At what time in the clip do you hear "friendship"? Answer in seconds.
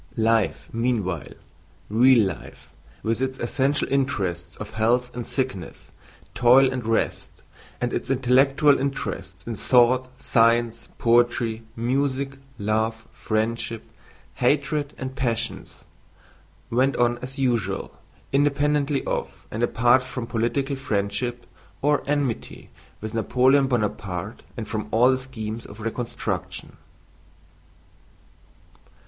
13.11-13.83, 20.75-21.45